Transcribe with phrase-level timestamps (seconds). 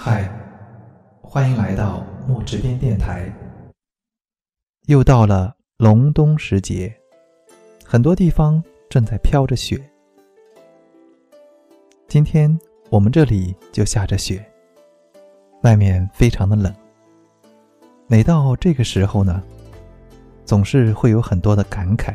[0.00, 0.30] 嗨，
[1.20, 3.28] 欢迎来到墨之边电台。
[4.86, 6.96] 又到了隆冬时节，
[7.84, 9.76] 很多地方正在飘着雪。
[12.06, 12.56] 今天
[12.90, 14.48] 我们这里就下着雪，
[15.62, 16.72] 外面非常的冷。
[18.06, 19.42] 每到这个时候呢，
[20.44, 22.14] 总是会有很多的感慨，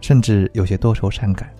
[0.00, 1.52] 甚至有些多愁善感。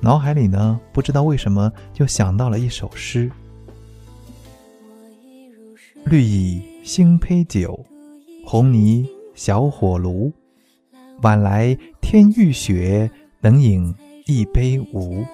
[0.00, 3.30] 脑海里呢，不知道为什么就想到了一首诗。
[6.10, 7.86] 绿蚁新醅酒，
[8.44, 10.32] 红泥小火炉。
[11.22, 13.08] 晚来天欲雪，
[13.40, 13.94] 能饮
[14.26, 15.24] 一杯无？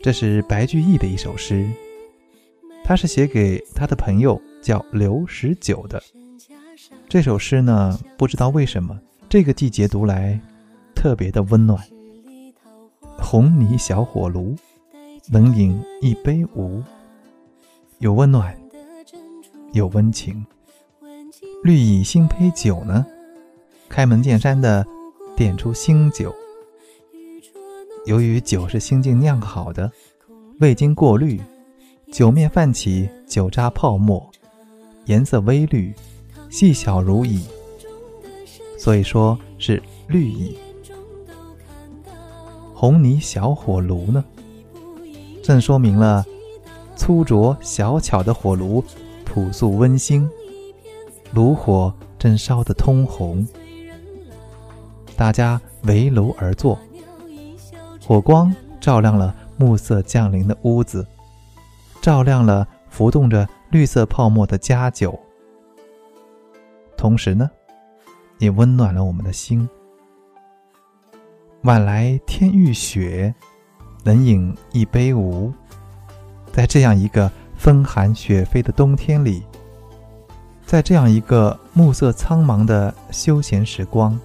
[0.00, 1.68] 这是白居易的一首诗，
[2.84, 6.00] 他是写给他的朋友叫刘十九的。
[7.08, 8.96] 这首诗呢，不知道为什么
[9.28, 10.40] 这个季节读来
[10.94, 11.84] 特别的温暖。
[13.18, 14.54] 红泥小火炉，
[15.28, 16.80] 能饮一杯无？
[18.00, 18.58] 有温暖，
[19.74, 20.42] 有温情。
[21.62, 23.04] 绿蚁新醅酒呢，
[23.90, 24.86] 开门见山的
[25.36, 26.34] 点出新酒。
[28.06, 29.92] 由于酒是新近酿好的，
[30.60, 31.38] 未经过滤，
[32.10, 34.30] 酒面泛起酒渣泡沫，
[35.04, 35.92] 颜色微绿，
[36.48, 37.44] 细小如蚁，
[38.78, 40.56] 所以说是绿蚁。
[42.72, 44.24] 红泥小火炉呢，
[45.42, 46.24] 正说明了。
[47.00, 48.84] 粗拙小巧的火炉，
[49.24, 50.28] 朴素温馨，
[51.32, 53.44] 炉火正烧得通红。
[55.16, 56.78] 大家围炉而坐，
[58.06, 61.06] 火光照亮了暮色降临的屋子，
[62.02, 65.18] 照亮了浮动着绿色泡沫的佳酒，
[66.98, 67.50] 同时呢，
[68.40, 69.66] 也温暖了我们的心。
[71.62, 73.34] 晚来天欲雪，
[74.04, 75.50] 能饮一杯无？
[76.52, 79.42] 在这样一个风寒雪飞的冬天里，
[80.66, 84.18] 在这样一个暮色苍茫的休闲时光，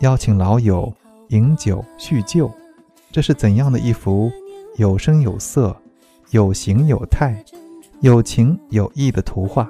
[0.00, 0.92] 邀请老友
[1.28, 2.50] 饮酒叙旧，
[3.10, 4.30] 这是怎样的一幅
[4.76, 5.76] 有声有色、
[6.30, 7.44] 有形有态、
[8.00, 9.68] 有情有义的图画？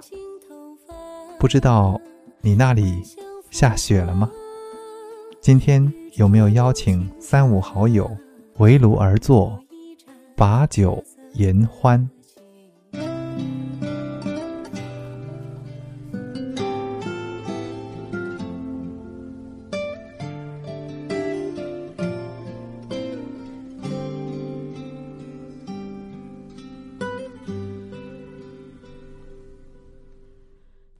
[1.38, 2.00] 不知道
[2.40, 3.02] 你那里
[3.50, 4.30] 下雪了吗？
[5.40, 8.08] 今天有没有邀请三五好友
[8.58, 9.58] 围炉而坐，
[10.36, 11.02] 把酒？
[11.34, 12.09] 言欢，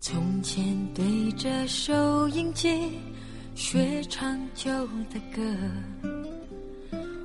[0.00, 0.64] 从前
[0.94, 2.69] 对着收音机
[3.54, 4.70] 学唱旧
[5.12, 6.11] 的歌。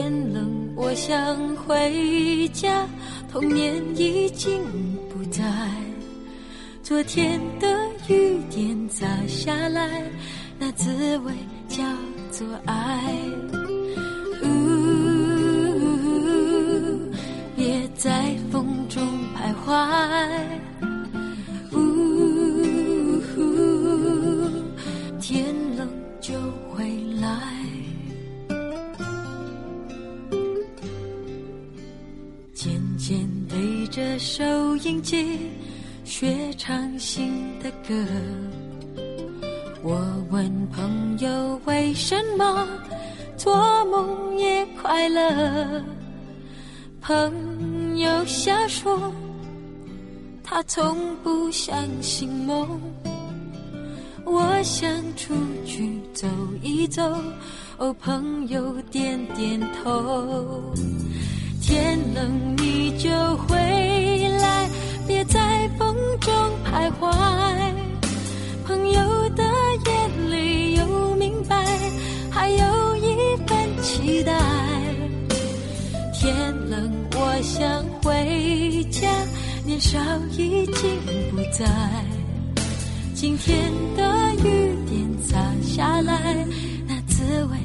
[0.00, 2.86] 天冷，我想回家，
[3.30, 4.62] 童年已经
[5.10, 5.44] 不在。
[6.82, 7.68] 昨天的
[8.08, 10.02] 雨点砸下来，
[10.58, 11.34] 那滋味
[11.68, 11.84] 叫
[12.30, 13.12] 做爱。
[34.20, 35.38] 收音机
[36.04, 37.94] 学唱新的歌，
[39.82, 39.98] 我
[40.28, 42.68] 问朋友为什么
[43.38, 43.56] 做
[43.86, 45.82] 梦也快乐，
[47.00, 49.10] 朋友笑说
[50.44, 52.78] 他从不相信梦。
[54.26, 54.86] 我想
[55.16, 55.34] 出
[55.64, 56.28] 去走
[56.60, 57.02] 一走，
[57.78, 60.74] 哦，朋友点点头。
[61.62, 63.09] 天冷你就
[76.20, 79.08] 天冷，我想回家，
[79.64, 79.98] 年少
[80.32, 81.00] 已经
[81.30, 81.66] 不在。
[83.14, 86.46] 今天的雨点洒下来，
[86.86, 87.56] 那滋味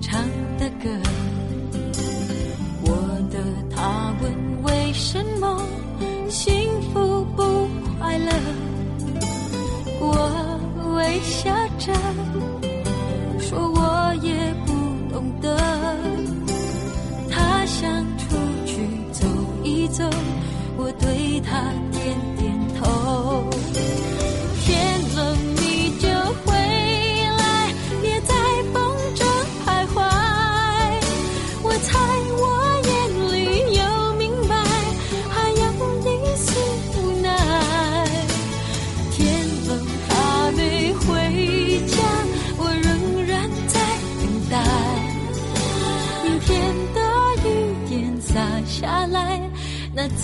[0.00, 0.24] 唱
[0.58, 0.88] 的歌，
[2.82, 2.88] 我
[3.30, 3.38] 的
[3.74, 5.62] 他问为什么
[6.30, 7.68] 幸福不
[7.98, 8.32] 快乐，
[10.00, 11.92] 我微笑着。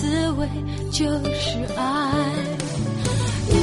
[0.07, 0.47] 滋味
[0.89, 1.05] 就
[1.35, 1.81] 是爱，
[3.49, 3.53] 呜，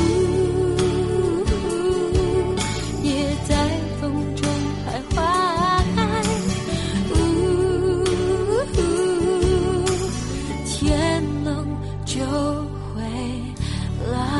[3.02, 3.54] 也在
[3.98, 4.02] 风
[4.36, 4.46] 中
[4.84, 5.16] 徘徊，
[7.14, 7.16] 呜，
[10.66, 11.66] 天冷
[12.04, 12.20] 就
[12.92, 13.00] 会
[14.12, 14.33] 来。